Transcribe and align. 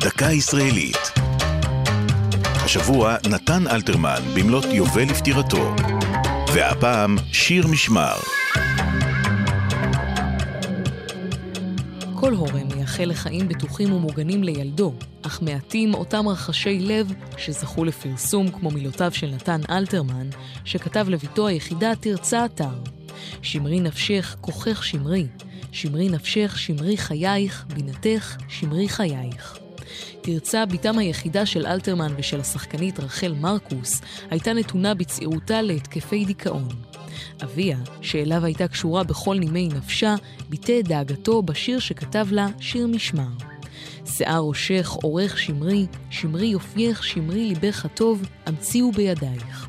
דקה 0.00 0.32
ישראלית. 0.32 0.96
השבוע 2.64 3.16
נתן 3.30 3.66
אלתרמן 3.66 4.22
במלאת 4.34 4.64
יובל 4.64 5.02
לפטירתו, 5.02 5.74
והפעם 6.54 7.16
שיר 7.32 7.66
משמר. 7.66 8.16
כל 12.14 12.32
הורה 12.32 12.60
מייחל 12.74 13.04
לחיים 13.04 13.48
בטוחים 13.48 13.92
ומוגנים 13.92 14.44
לילדו, 14.44 14.94
אך 15.22 15.42
מעטים 15.42 15.94
אותם 15.94 16.28
רחשי 16.28 16.78
לב 16.78 17.12
שזכו 17.36 17.84
לפרסום 17.84 18.50
כמו 18.50 18.70
מילותיו 18.70 19.12
של 19.14 19.26
נתן 19.26 19.60
אלתרמן, 19.70 20.28
שכתב 20.64 21.06
לביתו 21.08 21.46
היחידה 21.46 21.92
תרצה 22.00 22.44
אתר. 22.44 22.78
שמרי 23.42 23.80
נפשך, 23.80 24.36
כוחך 24.40 24.84
שמרי. 24.84 25.26
שמרי 25.72 26.08
נפשך, 26.08 26.58
שמרי 26.58 26.96
חייך, 26.96 27.64
בינתך, 27.74 28.36
שמרי 28.48 28.88
חייך. 28.88 29.67
תרצה, 30.20 30.66
בתם 30.66 30.98
היחידה 30.98 31.46
של 31.46 31.66
אלתרמן 31.66 32.14
ושל 32.16 32.40
השחקנית 32.40 33.00
רחל 33.00 33.34
מרקוס, 33.40 34.00
הייתה 34.30 34.52
נתונה 34.52 34.94
בצעירותה 34.94 35.62
להתקפי 35.62 36.24
דיכאון. 36.24 36.68
אביה, 37.42 37.78
שאליו 38.00 38.44
הייתה 38.44 38.68
קשורה 38.68 39.04
בכל 39.04 39.38
נימי 39.38 39.68
נפשה, 39.68 40.14
ביטא 40.48 40.80
את 40.80 40.88
דאגתו 40.88 41.42
בשיר 41.42 41.78
שכתב 41.78 42.26
לה 42.30 42.46
שיר 42.60 42.86
משמר. 42.86 43.28
שיער 44.06 44.42
ראשך, 44.42 44.90
עורך 44.90 45.38
שמרי, 45.38 45.86
שמרי 46.10 46.46
יופייך, 46.46 47.04
שמרי 47.04 47.44
ליבך 47.44 47.84
הטוב, 47.84 48.22
המציאו 48.46 48.92
בידייך. 48.92 49.68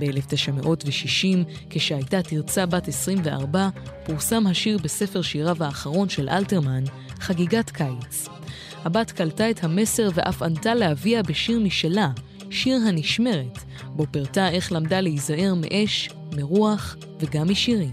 ב-1960, 0.00 1.52
כשהייתה 1.70 2.22
תרצה 2.22 2.66
בת 2.66 2.88
24, 2.88 3.68
פורסם 4.04 4.46
השיר 4.46 4.78
בספר 4.78 5.22
שיריו 5.22 5.64
האחרון 5.64 6.08
של 6.08 6.28
אלתרמן, 6.28 6.84
חגיגת 7.20 7.70
קיץ. 7.70 8.39
הבת 8.84 9.10
קלטה 9.10 9.50
את 9.50 9.64
המסר 9.64 10.08
ואף 10.14 10.42
ענתה 10.42 10.74
לאביה 10.74 11.22
בשיר 11.22 11.60
משלה, 11.60 12.10
שיר 12.50 12.76
הנשמרת, 12.88 13.58
בו 13.86 14.06
פירטה 14.10 14.48
איך 14.48 14.72
למדה 14.72 15.00
להיזהר 15.00 15.54
מאש, 15.54 16.10
מרוח 16.36 16.96
וגם 17.20 17.50
משירים. 17.50 17.92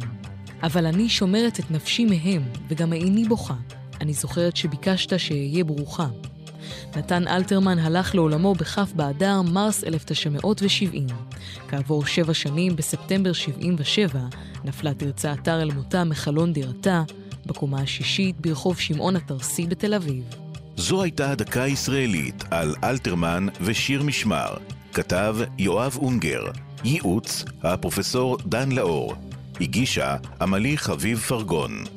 אבל 0.64 0.86
אני 0.86 1.10
שומרת 1.10 1.60
את 1.60 1.72
נפשי 1.72 2.06
מהם, 2.06 2.44
וגם 2.70 2.94
איני 2.94 3.26
בוכה. 3.26 3.56
אני 4.02 4.14
זוכרת 4.14 4.58
שביקשת 4.58 5.20
שאהיה 5.20 5.64
ברוכה. 5.64 6.08
נתן 6.96 7.28
אלתרמן 7.28 7.80
הלך 7.80 8.16
לעולמו 8.16 8.54
בכ' 8.54 8.78
באדר, 8.96 9.42
מרס 9.42 9.84
1970. 9.84 11.08
כעבור 11.68 12.06
שבע 12.06 12.34
שנים, 12.34 12.76
בספטמבר 12.76 13.34
77, 13.34 14.20
נפלה 14.64 14.94
תרצה 14.94 15.34
אתר 15.34 15.62
אל 15.62 15.72
מותה 15.72 16.04
מחלון 16.04 16.54
דירתה, 16.54 17.04
בקומה 17.46 17.82
השישית 17.82 18.42
ברחוב 18.42 18.80
שמעון 18.80 19.16
התרסי 19.16 19.66
בתל 19.68 19.94
אביב. 19.94 20.47
זו 20.78 21.04
הייתה 21.04 21.32
הדקה 21.32 21.64
הישראלית 21.64 22.44
על 22.52 22.76
אלתרמן 22.84 23.48
ושיר 23.62 24.04
משמר. 24.04 24.58
כתב 24.94 25.38
יואב 25.58 25.98
אונגר. 25.98 26.44
ייעוץ 26.84 27.46
הפרופסור 27.64 28.38
דן 28.46 28.72
לאור. 28.72 29.16
הגישה 29.62 30.16
עמלי 30.42 30.78
חביב 30.78 31.20
פרגון. 31.20 31.97